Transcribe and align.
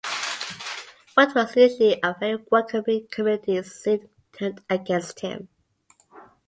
What 1.13 1.35
was 1.35 1.55
initially 1.55 1.99
a 2.01 2.15
very 2.19 2.43
welcoming 2.49 3.05
community, 3.11 3.61
soon 3.61 4.09
turned 4.33 4.59
against 4.67 5.19
him. 5.19 5.47